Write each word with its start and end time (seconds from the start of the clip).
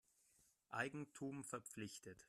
Eigentum 0.71 1.43
verpflichtet. 1.43 2.17